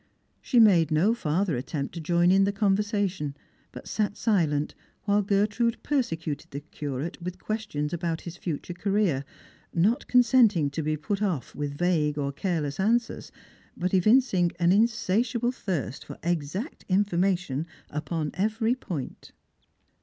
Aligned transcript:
She 0.41 0.59
made 0.59 0.89
no 0.89 1.13
farther 1.13 1.55
attempt 1.55 1.93
to 1.93 2.01
join 2.01 2.31
in 2.31 2.43
the 2.43 2.51
conversation, 2.51 3.37
but 3.71 3.87
sat 3.87 4.17
silent 4.17 4.73
while 5.03 5.21
Gertrude 5.21 5.77
persecuted 5.83 6.49
the 6.49 6.61
Curate 6.61 7.21
with 7.21 7.37
questions 7.37 7.93
about 7.93 8.21
his 8.21 8.35
future 8.35 8.73
career, 8.73 9.23
not 9.75 10.07
consenting 10.07 10.71
to 10.71 10.81
be 10.81 10.97
put 10.97 11.21
off 11.21 11.53
with 11.53 11.77
vague 11.77 12.17
or 12.17 12.31
careless 12.31 12.79
answers, 12.79 13.31
but 13.77 13.93
evincing 13.93 14.51
an 14.57 14.71
insatiable 14.71 15.51
thirst 15.51 16.03
for 16.05 16.17
exact 16.23 16.83
information 16.89 17.67
upon 17.91 18.31
every 18.33 18.73
point. 18.73 19.33